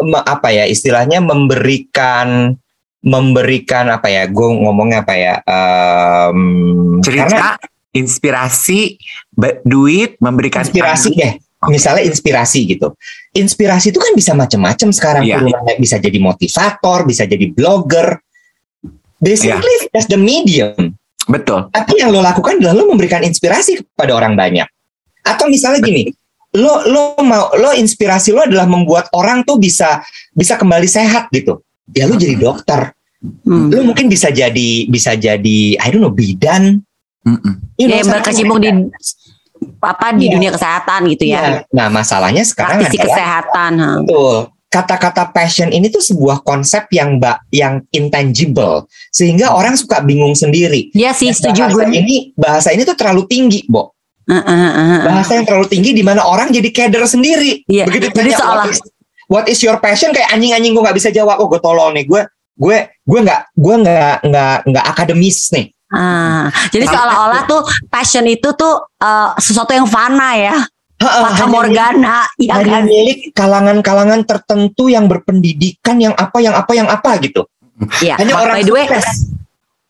[0.02, 2.58] me- apa ya istilahnya memberikan
[3.06, 4.26] memberikan apa ya?
[4.26, 5.38] Gue ngomongnya apa ya?
[5.46, 7.54] Karena cerita,
[7.94, 8.98] inspirasi,
[9.30, 11.34] ba- duit, memberikan inspirasi deh.
[11.70, 12.92] Misalnya inspirasi gitu.
[13.32, 15.22] Inspirasi itu kan bisa macam-macam sekarang.
[15.24, 18.18] Turunannya bisa jadi motivator, bisa jadi blogger.
[19.16, 20.98] Basically, that's the medium.
[21.26, 21.72] Betul.
[21.72, 24.68] Tapi yang lo lakukan adalah lo memberikan inspirasi kepada orang banyak.
[25.26, 26.12] Atau misalnya gini,
[26.54, 31.64] lo lo mau lo inspirasi lo adalah membuat orang tuh bisa bisa kembali sehat gitu.
[31.90, 32.94] Ya lo jadi dokter.
[33.42, 33.68] Hmm.
[33.68, 36.82] Lo mungkin bisa jadi bisa jadi I don't know bidan.
[37.22, 37.54] Mm-mm.
[37.74, 38.70] You know, Ya, berkecimpung di
[39.80, 40.32] apa di Iya.
[40.36, 41.40] dunia kesehatan gitu ya.
[41.40, 41.50] Iya.
[41.72, 43.72] Nah, masalahnya sekarang Praktisi adalah kesehatan.
[43.76, 43.90] ha.
[44.00, 44.36] Betul.
[44.66, 50.90] Kata-kata passion ini tuh sebuah konsep yang mbak yang intangible sehingga orang suka bingung sendiri.
[50.92, 51.96] Iya sih, Dan setuju bahasa gue.
[51.96, 53.94] Ini bahasa ini tuh terlalu tinggi, Bo.
[54.26, 55.02] Heeh, heeh, heeh.
[55.06, 57.62] Bahasa yang terlalu tinggi di mana orang jadi keder sendiri.
[57.64, 58.78] Iya, Begitu jadi tanya, seolah- what is,
[59.30, 61.38] what is your passion kayak anjing-anjing gue nggak bisa jawab.
[61.38, 62.04] Oh, gue tolol nih.
[62.04, 65.66] Gue gue gue nggak gue nggak nggak nggak akademis nih.
[65.86, 70.56] Ah, jadi seolah-olah tuh passion itu tuh eh, sesuatu yang fana ya,
[70.98, 72.84] Heeh, fata morgana, ya hanya kan?
[72.90, 77.46] milik kalangan-kalangan tertentu yang berpendidikan yang apa yang apa yang apa gitu.
[78.00, 78.16] Iya.
[78.18, 78.88] Hanya orang By the way,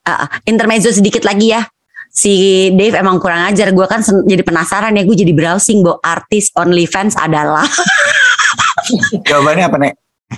[0.05, 1.63] ah, intermezzo sedikit lagi ya.
[2.11, 3.71] Si Dave emang kurang ajar.
[3.71, 5.05] Gue kan jadi penasaran ya.
[5.05, 7.69] Gue jadi browsing bahwa artis OnlyFans adalah
[9.27, 9.93] Jawabannya apa nek?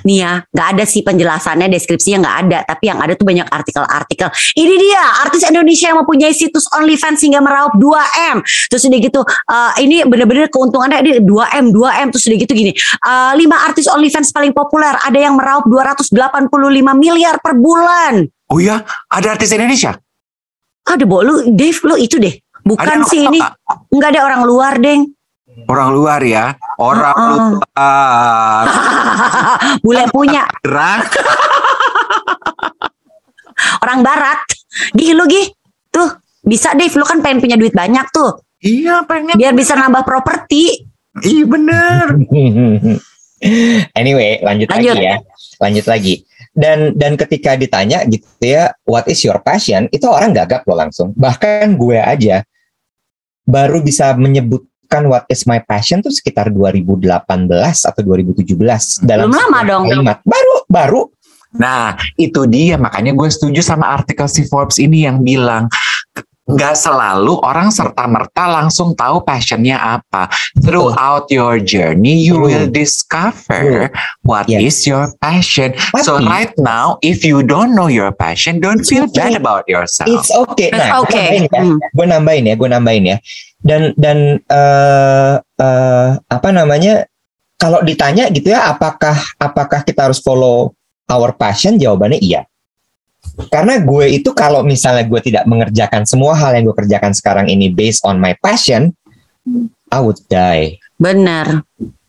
[0.05, 2.59] Nih ya, nggak ada sih penjelasannya, deskripsinya nggak ada.
[2.69, 4.29] Tapi yang ada tuh banyak artikel-artikel.
[4.57, 8.45] Ini dia artis Indonesia yang mempunyai situs OnlyFans hingga meraup 2 m.
[8.69, 12.09] Terus udah gitu, eh, ini bener-bener keuntungannya dia 2 m, 2 m.
[12.13, 12.73] Terus udah gitu gini,
[13.37, 16.13] lima artis OnlyFans paling populer ada yang meraup 285
[16.97, 18.29] miliar per bulan.
[18.49, 18.81] Oh ya,
[19.13, 19.97] ada artis Indonesia.
[20.89, 22.33] Ada bo, lu Dave, lu itu deh.
[22.65, 23.41] Bukan Ada sih ini,
[23.93, 25.09] nggak ada orang luar, deng.
[25.67, 27.51] Orang luar ya, orang Heeh.
[27.59, 28.65] luar.
[29.85, 30.45] Bule punya
[33.85, 34.39] orang barat.
[34.95, 35.51] Gih lu gih,
[35.91, 36.07] tuh
[36.45, 39.35] bisa Dave, lu kan pengen punya duit banyak tuh, Iya pengen.
[39.35, 40.87] biar bisa nambah properti.
[41.19, 42.05] Iya bener.
[43.99, 44.95] anyway, lanjut, Lanjut.
[44.95, 45.17] lagi ya.
[45.59, 46.15] Lanjut lagi.
[46.55, 49.91] Dan dan ketika ditanya gitu ya, what is your passion?
[49.91, 51.11] Itu orang gagap loh langsung.
[51.19, 52.47] Bahkan gue aja
[53.43, 54.15] baru bisa
[54.89, 57.05] menyebutkan what is my passion tuh sekitar 2018
[57.85, 58.57] atau 2017
[59.05, 59.85] dalam Belum lama dong.
[59.85, 60.19] Kalimat.
[60.25, 61.03] Baru baru
[61.49, 65.65] Nah, itu dia makanya gue setuju sama artikel si Forbes ini yang bilang
[66.45, 70.29] nggak selalu orang serta merta langsung tahu passionnya apa.
[70.61, 72.45] Throughout your journey, you True.
[72.53, 73.89] will discover
[74.29, 74.61] what Yeah.
[74.61, 75.73] is your passion.
[76.05, 79.33] So right now, if you don't know your passion, don't It's feel okay.
[79.33, 80.09] bad about yourself.
[80.09, 80.69] It's okay.
[80.69, 81.49] It's Nah, okay.
[81.49, 81.77] gue nambahin ya, Hmm.
[81.97, 83.17] gue nambahin ya, gue nambahin ya.
[83.59, 87.05] Dan dan eh eh, apa namanya?
[87.59, 90.79] Kalau ditanya gitu ya, apakah apakah kita harus follow
[91.11, 91.75] our passion?
[91.75, 92.47] Jawabannya iya.
[93.51, 97.67] Karena gue itu kalau misalnya gue tidak mengerjakan semua hal yang gue kerjakan sekarang ini
[97.71, 98.95] based on my passion,
[99.91, 100.79] I would die.
[100.99, 101.63] Bener.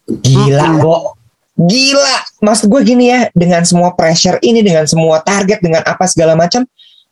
[0.06, 0.82] Gila.
[0.82, 1.18] Bo.
[1.60, 2.18] Gila.
[2.46, 6.66] Maksud gue gini ya, dengan semua pressure ini, dengan semua target, dengan apa segala macam,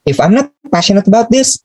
[0.08, 1.62] if I'm not passionate about this,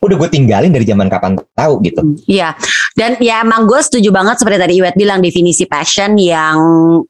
[0.00, 2.00] udah gue tinggalin dari zaman kapan tahu gitu.
[2.26, 2.56] Iya,
[2.96, 6.58] dan ya emang gue setuju banget seperti tadi Iwet bilang definisi passion yang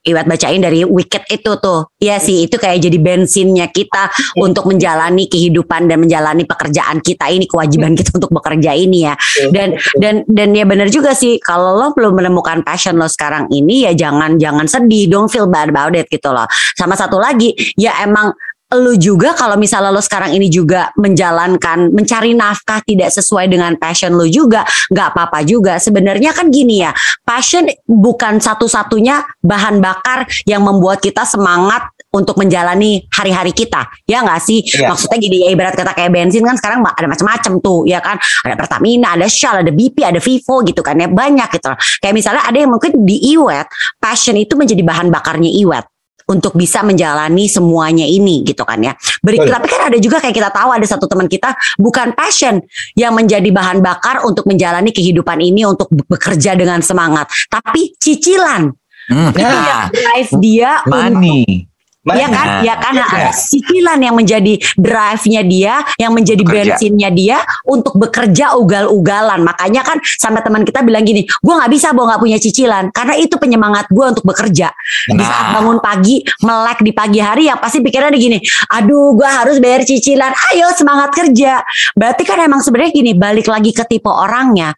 [0.02, 1.88] Iwet bacain dari Wicked itu tuh.
[2.02, 7.46] Iya sih, itu kayak jadi bensinnya kita untuk menjalani kehidupan dan menjalani pekerjaan kita ini,
[7.46, 9.14] kewajiban kita untuk bekerja ini ya.
[9.54, 13.86] Dan dan dan ya benar juga sih kalau lo belum menemukan passion lo sekarang ini
[13.88, 16.44] ya jangan jangan sedih, don't feel bad about it gitu loh.
[16.74, 18.34] Sama satu lagi, ya emang
[18.78, 24.14] lu juga kalau misalnya lo sekarang ini juga menjalankan mencari nafkah tidak sesuai dengan passion
[24.14, 24.62] lo juga
[24.94, 25.82] nggak apa-apa juga.
[25.82, 26.94] Sebenarnya kan gini ya
[27.26, 33.86] passion bukan satu-satunya bahan bakar yang membuat kita semangat untuk menjalani hari-hari kita.
[34.06, 34.62] Ya nggak sih?
[34.62, 34.90] Iya.
[34.90, 38.18] maksudnya gini ya ibarat kata kayak bensin kan sekarang ada macam-macam tuh ya kan?
[38.46, 41.70] Ada Pertamina ada Shell ada BP ada Vivo gitu kan ya banyak gitu.
[42.02, 43.66] Kayak misalnya ada yang mungkin di Iwet
[43.98, 45.86] passion itu menjadi bahan bakarnya Iwet
[46.30, 48.94] untuk bisa menjalani semuanya ini gitu kan ya.
[49.18, 49.50] Beri, Betul.
[49.50, 52.62] tapi kan ada juga kayak kita tahu ada satu teman kita bukan passion
[52.94, 58.70] yang menjadi bahan bakar untuk menjalani kehidupan ini untuk be- bekerja dengan semangat, tapi cicilan.
[59.10, 61.69] Hmm, itu nah, yang drive dia untuk
[62.00, 63.28] Iya kan, Nah, ya kan iya.
[63.28, 66.80] cicilan yang menjadi drive-nya dia, yang menjadi Bekerja.
[66.80, 69.44] bensinnya dia untuk bekerja ugal-ugalan.
[69.44, 73.20] Makanya kan sampai teman kita bilang gini, gue nggak bisa, gue nggak punya cicilan, karena
[73.20, 74.72] itu penyemangat gue untuk bekerja.
[75.12, 75.60] Di saat Nah.
[75.60, 78.38] bangun pagi, melek di pagi hari, yang pasti pikirannya gini,
[78.72, 81.60] aduh gue harus bayar cicilan, ayo semangat kerja.
[81.92, 84.72] Berarti kan emang sebenarnya gini, balik lagi ke tipe orangnya.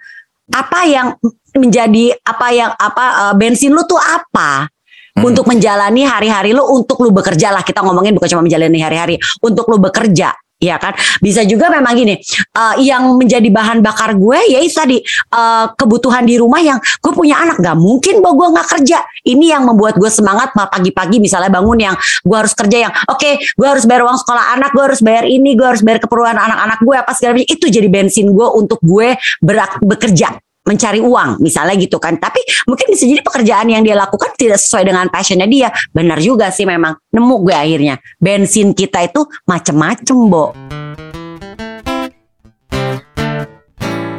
[0.50, 1.14] Apa yang
[1.54, 4.71] menjadi apa yang apa eh, bensin lu tuh apa?
[5.12, 5.28] Hmm.
[5.28, 7.60] untuk menjalani hari-hari lu untuk lu bekerja lah.
[7.60, 10.94] Kita ngomongin bukan cuma menjalani hari-hari untuk lu bekerja ya kan?
[11.18, 12.14] Bisa juga memang gini
[12.54, 17.12] eh, yang menjadi bahan bakar gue ya itu tadi eh, kebutuhan di rumah yang gue
[17.12, 17.60] punya anak.
[17.60, 18.98] Nggak mungkin bahwa gue nggak kerja.
[19.26, 21.94] Ini yang membuat gue semangat pagi-pagi misalnya bangun yang
[22.24, 25.58] gue harus kerja yang oke gue harus bayar uang sekolah anak gue harus bayar ini
[25.58, 27.52] gue harus bayar keperluan anak-anak gue apa segala macam.
[27.52, 32.18] Itu jadi bensin gue untuk gue berak, bekerja mencari uang misalnya gitu kan.
[32.18, 35.68] Tapi mungkin bisa jadi pekerjaan yang dia lakukan tidak sesuai dengan passionnya dia.
[35.90, 37.94] Benar juga sih memang nemu gue akhirnya.
[38.18, 40.54] Bensin kita itu macem-macem bo.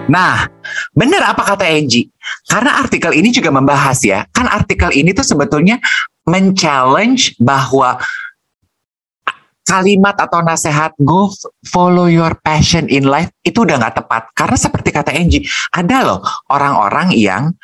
[0.04, 0.46] Nah,
[0.92, 2.12] benar apa kata Angie?
[2.46, 5.80] Karena artikel ini juga membahas ya, kan artikel ini tuh sebetulnya
[6.28, 8.00] men-challenge bahwa
[9.64, 11.32] kalimat atau nasihat go
[11.68, 14.24] follow your passion in life itu udah nggak tepat.
[14.36, 16.20] Karena seperti kata Angie, ada loh
[16.52, 17.56] orang-orang yang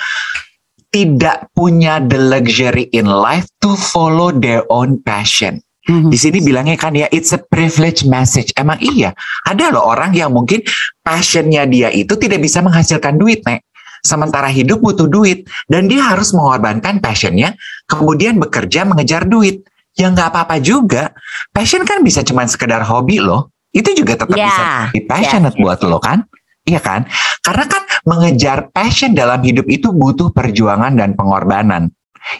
[0.89, 5.61] tidak punya the luxury in life to follow their own passion.
[5.89, 8.53] Di sini bilangnya kan ya it's a privilege message.
[8.53, 9.09] Emang iya.
[9.49, 10.61] Ada loh orang yang mungkin
[11.01, 13.65] passionnya dia itu tidak bisa menghasilkan duit, Nek.
[14.05, 17.57] Sementara hidup butuh duit dan dia harus mengorbankan passionnya,
[17.89, 19.65] kemudian bekerja mengejar duit.
[19.99, 21.11] Ya nggak apa-apa juga.
[21.51, 23.51] Passion kan bisa cuma sekedar hobi loh.
[23.75, 25.63] Itu juga tetap Ya, bisa jadi passionate ya, ya.
[25.67, 26.23] buat lo kan?
[26.65, 27.05] Iya kan?
[27.43, 31.91] Karena kan mengejar passion dalam hidup itu butuh perjuangan dan pengorbanan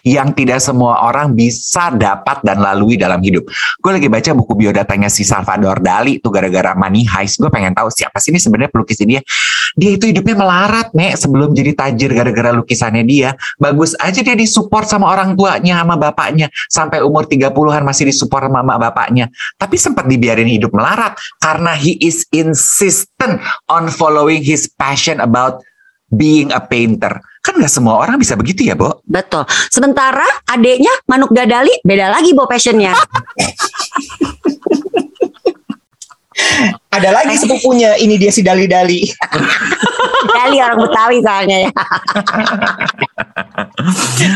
[0.04, 3.48] yang tidak semua orang bisa dapat dan lalui dalam hidup.
[3.80, 7.40] Gue lagi baca buku biodatanya si Salvador Dali tuh gara-gara Money Heist.
[7.40, 9.22] Gue pengen tahu siapa sih ini sebenarnya pelukis dia.
[9.78, 13.38] Dia itu hidupnya melarat nek sebelum jadi tajir gara-gara lukisannya dia.
[13.62, 18.66] Bagus aja dia disupport sama orang tuanya sama bapaknya sampai umur 30-an masih disupport sama
[18.66, 19.26] emak bapaknya.
[19.56, 25.62] Tapi sempat dibiarin hidup melarat karena he is insistent on following his passion about
[26.10, 27.22] being a painter.
[27.40, 29.00] Kan nggak semua orang bisa begitu ya, Bo?
[29.08, 32.94] betul sementara adeknya manuk dadali beda lagi bo passionnya
[36.90, 39.06] Ada lagi sepupunya, ini dia si Dali-Dali.
[40.20, 41.72] Dali orang Betawi soalnya ya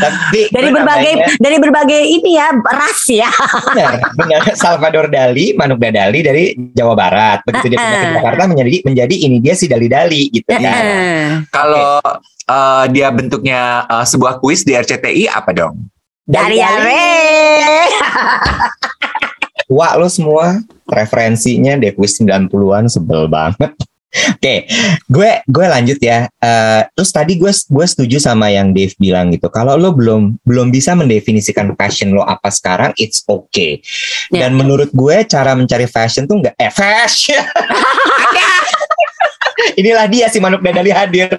[0.00, 3.30] Tapi dari berbagai namanya- dari berbagai ini ya ras ya
[3.72, 4.40] benar, benar.
[4.56, 7.44] Salvador Dali, Manuk Dadali dari Jawa Barat.
[7.44, 8.14] Begitu dia pindah ke.
[8.20, 10.62] Jakarta menjadi menjadi ini dia si Dali-Dali gitu kan.
[10.62, 11.26] Heeh.
[11.52, 12.00] Kalau
[12.48, 15.76] eh, dia bentuknya eh, sebuah kuis di RCTI apa dong?
[16.24, 17.04] dari are
[19.68, 20.56] tua lo semua
[20.88, 23.72] referensinya Devis 90-an sebel banget.
[24.14, 24.70] Oke,
[25.10, 26.30] gue gue lanjut ya.
[26.38, 29.50] Eh, terus tadi gue gue setuju sama yang Dave bilang gitu.
[29.50, 33.82] Kalau lo belum belum bisa mendefinisikan passion lo apa sekarang, it's okay.
[34.30, 34.46] Ya.
[34.46, 37.42] Dan menurut gue cara mencari fashion tuh nggak eh fashion.
[39.80, 41.34] Inilah dia si Manuk Dadali hadir.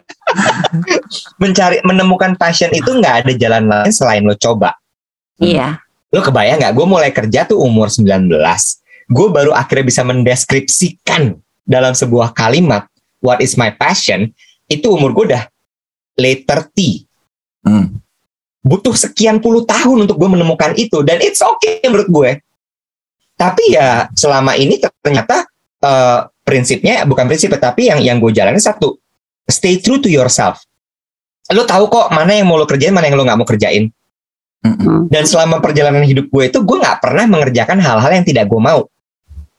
[1.41, 4.75] Mencari menemukan passion itu nggak ada jalan lain selain lo coba.
[5.39, 5.79] Iya.
[6.11, 6.73] Lo kebayang nggak?
[6.75, 8.27] Gue mulai kerja tuh umur 19.
[9.05, 12.85] Gue baru akhirnya bisa mendeskripsikan dalam sebuah kalimat
[13.19, 14.31] what is my passion.
[14.65, 15.43] Itu umur gue udah
[16.17, 17.05] late 30.
[17.65, 17.99] Hmm.
[18.65, 22.31] Butuh sekian puluh tahun untuk gue menemukan itu dan it's okay menurut gue.
[23.35, 25.45] Tapi ya selama ini ternyata
[25.85, 28.97] eh, prinsipnya bukan prinsip tapi yang yang gue jalani satu
[29.45, 30.65] stay true to yourself.
[31.53, 33.93] Lo tahu kok mana yang mau lo kerjain, mana yang lo nggak mau kerjain.
[34.65, 35.13] Mm-mm.
[35.13, 38.89] Dan selama perjalanan hidup gue itu gue nggak pernah mengerjakan hal-hal yang tidak gue mau.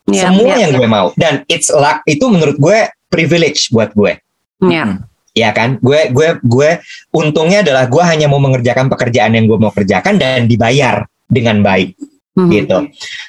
[0.06, 1.08] Iya, Semua iya, yang gue mau.
[1.18, 2.78] Dan it's luck itu menurut gue
[3.10, 4.18] privilege buat gue.
[4.66, 5.02] iya.
[5.36, 5.76] Ya kan?
[5.84, 6.70] Gue gue gue
[7.12, 11.92] untungnya adalah gue hanya mau mengerjakan pekerjaan yang gue mau kerjakan dan dibayar dengan baik
[12.32, 12.50] Mhm.
[12.52, 12.78] gitu.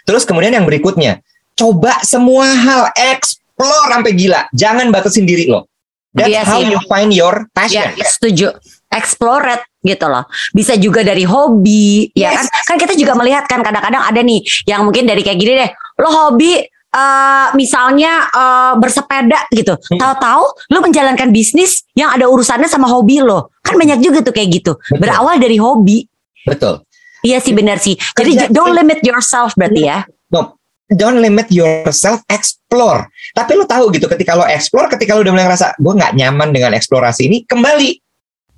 [0.07, 1.19] Terus kemudian yang berikutnya,
[1.51, 4.47] coba semua hal explore sampai gila.
[4.55, 5.67] Jangan batasin diri lo.
[6.15, 7.91] That's Iya how you find your passion.
[7.91, 8.55] Ya, setuju.
[8.87, 10.23] Explore it gitu loh.
[10.55, 12.45] Bisa juga dari hobi, ya kan?
[12.47, 12.65] Yes.
[12.67, 15.71] Kan kita juga melihat kan kadang-kadang ada nih yang mungkin dari kayak gini deh.
[15.99, 19.75] Lo hobi eh, misalnya eh, bersepeda gitu.
[19.75, 19.99] Hmm.
[19.99, 23.51] Tahu-tahu lo menjalankan bisnis yang ada urusannya sama hobi lo.
[23.63, 24.71] Kan banyak juga tuh kayak gitu.
[24.79, 24.99] Betul.
[25.03, 26.07] Berawal dari hobi.
[26.47, 26.83] Betul.
[27.27, 27.99] Iya sih benar sih.
[28.15, 30.07] Jadi Kerja- don't limit yourself berarti ya.
[30.31, 30.55] No,
[30.87, 33.09] don't limit yourself, explore.
[33.35, 36.55] Tapi lo tahu gitu, ketika lo explore, ketika lo udah mulai ngerasa gue nggak nyaman
[36.55, 38.06] dengan eksplorasi ini, kembali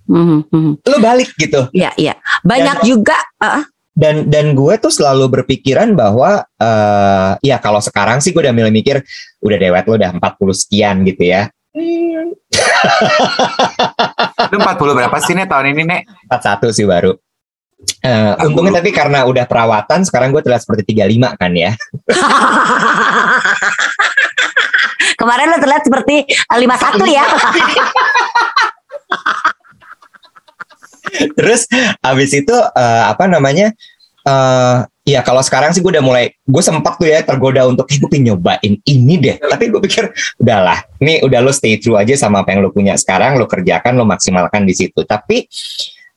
[0.10, 0.72] Mhm, mhm.
[0.82, 1.70] lo balik gitu.
[1.70, 2.14] Iya, iya.
[2.42, 3.64] Banyak Dan- juga eh,
[4.00, 8.72] Dan dan gue tuh selalu berpikiran bahwa eh ya kalau sekarang sih gue udah mulai
[8.72, 9.04] mikir
[9.44, 11.52] udah dewet lo udah 40 sekian gitu ya.
[14.50, 16.02] Lu 40 berapa sih nih tahun ini, Nek?
[16.32, 17.12] 41 sih baru.
[18.00, 21.72] Eh, untungnya tapi karena udah perawatan sekarang gue terlihat seperti 35 kan ya.
[25.20, 27.26] Kemarin lo terlihat seperti 51 ya.
[31.38, 31.68] Terus
[32.02, 33.72] abis itu eh, apa namanya?
[34.20, 37.98] eh ya kalau sekarang sih gue udah mulai gue sempat tuh ya tergoda untuk eh,
[37.98, 39.36] gue pengen nyobain ini deh.
[39.40, 42.94] Tapi gue pikir udahlah, nih udah lo stay true aja sama apa yang lo punya
[43.00, 45.02] sekarang, lo kerjakan, lo maksimalkan di situ.
[45.08, 45.48] Tapi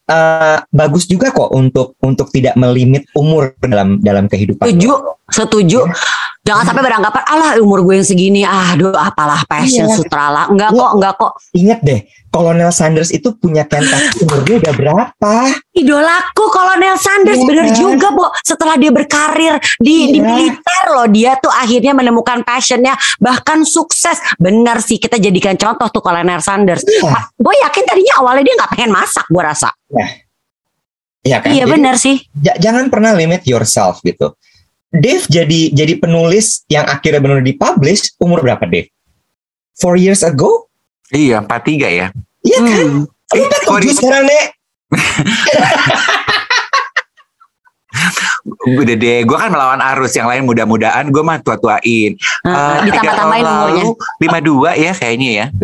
[0.03, 4.67] eh bagus juga kok untuk untuk tidak melimit umur dalam dalam kehidupan.
[4.67, 5.11] Setuju, lo.
[5.31, 5.79] setuju.
[6.43, 9.95] Jangan sampai beranggapan, alah umur gue yang segini, aduh apalah passion Iya.
[9.95, 10.51] sutrala.
[10.51, 10.79] Enggak Iya.
[10.83, 11.31] kok, enggak kok.
[11.55, 15.31] Ingat deh, Kolonel Sanders itu punya pentas umurnya udah berapa?
[15.71, 17.75] Idolaku Kolonel Sanders, Iya bener kan?
[17.79, 18.27] juga, Bo.
[18.43, 20.27] Setelah dia berkarir di, di Iya.
[20.27, 24.19] militer loh, dia tuh akhirnya menemukan passionnya, bahkan sukses.
[24.35, 26.83] Bener sih, kita jadikan contoh tuh Kolonel Sanders.
[26.83, 27.23] Iya.
[27.33, 29.71] Gue yakin tadinya awalnya dia nggak pengen masak, gue rasa.
[31.23, 31.55] Iya kan?
[31.55, 32.19] Iya bener sih.
[32.35, 34.35] ja- jangan pernah limit yourself gitu.
[34.93, 38.93] Dave jadi jadi penulis yang akhirnya benar dipublish umur berapa Dave?
[39.73, 40.69] Four years ago?
[41.09, 42.07] Iya, 43 ya.
[42.45, 42.87] Iya kan?
[42.87, 42.99] Hmm.
[43.33, 44.45] Lu Eh, di- sekarang nek?
[48.63, 52.15] Udah deh, gue kan melawan arus yang lain mudah-mudahan gue mah tua-tuain.
[52.15, 52.15] Eh,
[52.47, 53.83] tiga ditambah-tambahin umurnya.
[53.83, 55.45] lalu, 52 ya kayaknya ya.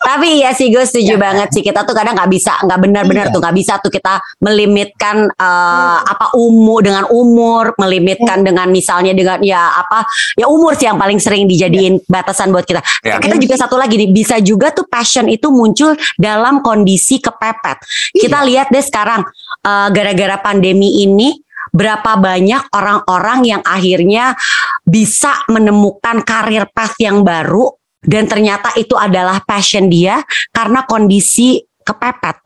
[0.00, 3.34] Tapi iya sih gue setuju banget sih kita tuh kadang nggak bisa nggak benar-benar Iya.
[3.36, 9.38] tuh nggak bisa tuh kita melimitkan eh, apa umur dengan umur melimitkan dengan misalnya dengan
[9.44, 10.02] ya apa
[10.34, 12.82] ya umur sih yang paling sering dijadiin batasan buat kita.
[13.06, 13.22] Ya.
[13.22, 17.78] Kita juga satu lagi nih bisa juga tuh passion itu muncul dalam kondisi kepepet.
[18.10, 19.22] Kita lihat deh sekarang
[19.62, 19.88] eh,
[20.20, 21.32] gara-gara pandemi ini
[21.72, 24.36] berapa banyak orang-orang yang akhirnya
[24.84, 27.72] bisa menemukan karir path yang baru
[28.04, 30.20] dan ternyata itu adalah passion dia
[30.52, 32.36] karena kondisi kepepet.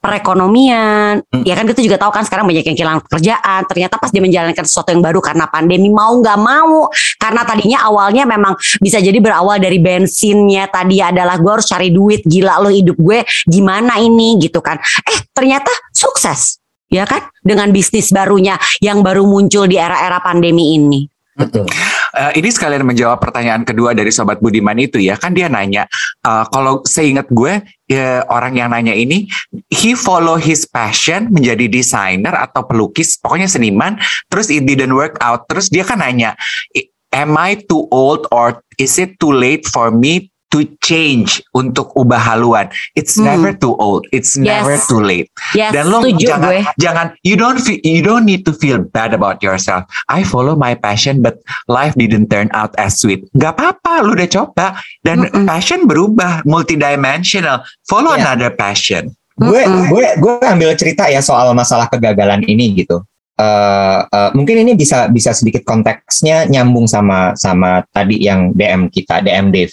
[0.00, 1.44] Perekonomian Hmm.
[1.44, 3.60] ya kan kita juga tahu kan sekarang banyak yang kehilangan pekerjaan.
[3.68, 6.88] Ternyata pas dia menjalankan sesuatu yang baru karena pandemi mau nggak mau.
[7.20, 12.24] Karena tadinya awalnya memang bisa jadi berawal dari bensinnya tadi adalah gue harus cari duit
[12.24, 14.40] gila lo hidup gue gimana ini?
[14.40, 14.80] Gitu kan.
[15.04, 16.59] Eh ternyata sukses
[16.90, 17.30] ya kan?
[17.40, 21.06] Dengan bisnis barunya yang baru muncul di era-era pandemi ini.
[21.30, 21.64] Betul.
[22.10, 25.16] Eh, ini sekalian menjawab pertanyaan kedua dari sobat Budiman itu ya.
[25.16, 25.86] Kan dia nanya
[26.20, 29.30] eh, kalau seingat gue ya, orang yang nanya ini
[29.70, 33.96] he follow his passion menjadi desainer atau pelukis pokoknya seniman
[34.28, 35.46] terus it didn't work out.
[35.48, 36.34] Terus dia kan nanya
[36.76, 41.94] "I- am I too old or is it too late for me to change untuk
[41.94, 42.66] ubah haluan.
[42.92, 43.30] It's Hmm.
[43.30, 44.04] never too old.
[44.10, 44.60] It's Yes.
[44.60, 45.30] never too late.
[45.54, 46.60] Yes, Dan lo setuju jangan gue.
[46.76, 49.82] jangan you don't feel, you don't need to feel bad about yourself.
[50.06, 53.22] I follow my passion but life didn't turn out as sweet.
[53.32, 54.66] Gak apa-apa, lu udah coba
[55.00, 55.46] dan Mm-mm.
[55.46, 57.62] passion berubah multidimensional.
[57.84, 58.34] Follow Iya.
[58.34, 59.14] another passion.
[59.36, 59.88] gue Mm-mm.
[59.88, 63.00] gue gue ambil cerita ya soal masalah kegagalan ini gitu
[63.40, 69.24] Eh, eh, mungkin ini bisa bisa sedikit konteksnya nyambung sama sama tadi yang DM kita
[69.24, 69.72] DM Dave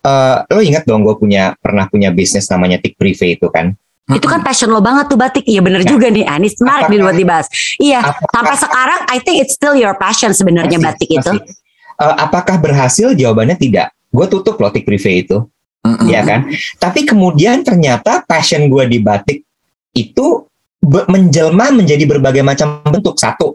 [0.00, 3.76] Eh, lo ingat dong gue punya pernah punya bisnis namanya Tik Privé itu kan
[4.08, 5.44] Itu kan passion lo banget tuh batik.
[5.44, 5.92] Iya bener Ya.
[5.92, 6.24] juga nih.
[6.24, 7.46] Ini menarik nih buat dibahas.
[7.76, 11.30] Iya, Apakah- sampai sekarang I think it's still your passion sebenarnya Masih, batik itu.
[11.30, 11.54] masih.
[12.00, 15.46] Eh, apakah berhasil jawabannya tidak gue tutup loh Tik Privé itu
[15.80, 16.08] Mm-mm.
[16.08, 19.44] ya kan tapi kemudian ternyata passion gue di batik
[19.92, 20.48] itu
[20.82, 23.54] menjelma menjadi berbagai macam bentuk satu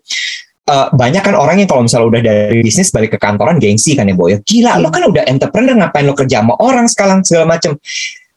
[0.66, 4.10] eh, banyak kan orang yang kalau misalnya udah dari bisnis balik ke kantoran gengsi kan
[4.10, 7.78] ya boy gila lo kan udah entrepreneur ngapain lo kerja sama orang sekarang segala macam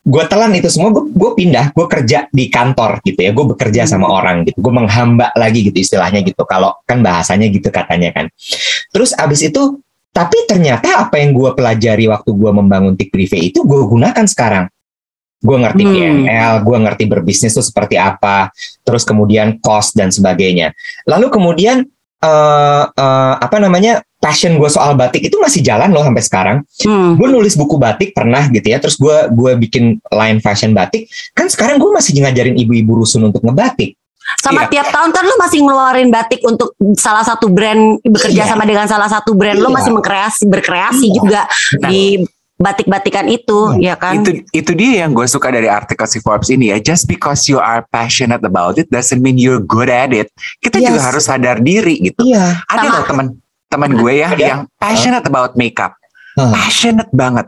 [0.08, 3.30] gue telan itu semua gue gue pindah gue kerja di kantor gitu ya.
[3.36, 4.58] Gue bekerja sama orang gitu.
[4.64, 6.48] Gue menghamba lagi gitu istilahnya gitu.
[6.48, 8.32] Kalau kan bahasanya gitu katanya kan.
[8.88, 13.62] Terus abis itu tapi ternyata apa yang gue pelajari waktu gue membangun tik privé itu
[13.62, 14.64] gue gunakan sekarang.
[15.38, 15.94] Gue ngerti Hmm.
[15.94, 18.50] PNL gue ngerti berbisnis itu seperti apa
[18.82, 20.72] terus kemudian cost dan sebagainya.
[21.04, 21.84] Lalu kemudian
[22.18, 27.14] eh eh, apa namanya passion gue soal batik itu masih jalan loh sampai sekarang Hmm.
[27.14, 31.46] gue nulis buku batik pernah gitu ya terus gue gue bikin line fashion batik kan
[31.46, 33.94] sekarang gue masih ngajarin ibu-ibu rusun untuk ngebatik
[34.44, 34.84] Sama Iya.
[34.84, 38.50] tiap tahun kan lo masih ngeluarin batik untuk salah satu brand bekerja Iya.
[38.50, 39.76] sama dengan salah satu brand lo Iya.
[39.80, 41.14] masih mengkreasi berkreasi Iya.
[41.16, 41.40] juga
[41.80, 41.88] Nah.
[41.88, 42.02] di
[42.59, 44.18] batik-batikan itu ya kan.
[44.18, 46.78] Itu itu dia yang gue suka dari artikel si Forbes ini ya.
[46.78, 50.28] Just because you are passionate about it doesn't mean you're good at it.
[50.59, 51.06] Kita juga Yes.
[51.06, 52.20] harus sadar diri gitu.
[52.20, 53.26] iya Ada Sama- loh teman
[53.68, 54.42] teman gue ya Ada.
[54.44, 55.94] yang passionate about makeup.
[56.34, 56.50] Hmm.
[56.50, 57.46] Passionate banget.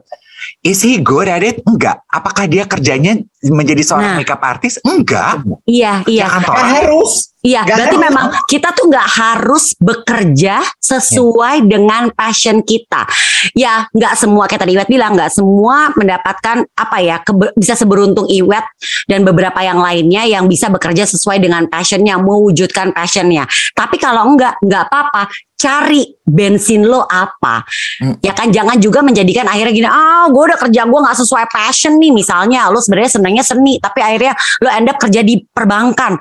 [0.60, 1.60] Is he good at it?
[1.62, 2.00] Enggak.
[2.06, 4.18] Apakah dia kerjanya menjadi seorang Nah.
[4.18, 4.80] makeup artist?
[4.82, 5.44] Enggak.
[5.64, 6.24] Iya, iya.
[6.24, 6.54] Ya kantor.
[6.54, 8.06] Kan harus Iya, Gak berarti harus.
[8.12, 13.08] memang kita tuh nggak harus bekerja sesuai dengan passion kita.
[13.56, 18.28] Ya, nggak semua kayak tadi Iwet bilang, nggak semua mendapatkan apa ya kebe- bisa seberuntung
[18.28, 18.64] Iwet
[19.08, 23.48] dan beberapa yang lainnya yang bisa bekerja sesuai dengan passionnya, mewujudkan passionnya.
[23.72, 25.32] Tapi kalau enggak, nggak apa-apa.
[25.56, 27.60] Cari bensin lo apa,
[28.00, 28.16] Hmm.
[28.24, 28.48] ya kan?
[28.48, 32.12] Jangan juga menjadikan akhirnya gini, ah, gue udah kerja gue nggak sesuai passion nih.
[32.12, 36.16] Misalnya, lo sebenarnya senangnya seni, tapi akhirnya lo end up kerja di perbankan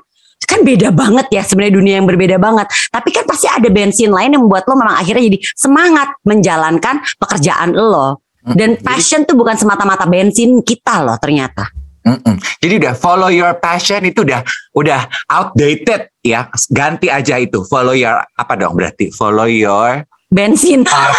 [0.50, 2.66] kan beda banget ya sebenarnya dunia yang berbeda banget.
[2.90, 7.78] Tapi kan pasti ada bensin lain yang membuat lo memang akhirnya jadi semangat menjalankan pekerjaan
[7.78, 8.26] lo.
[8.42, 11.70] Dan Jadi- passion tuh bukan semata-mata bensin kita loh ternyata.
[12.00, 12.40] Mm-mm.
[12.64, 14.42] Jadi udah follow your passion itu udah
[14.74, 16.50] udah outdated ya.
[16.72, 17.62] Ganti aja itu.
[17.68, 19.14] Follow your apa dong berarti?
[19.14, 20.86] Follow your Bensin.
[20.90, 21.14] ah